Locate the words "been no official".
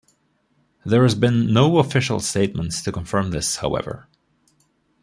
1.13-2.19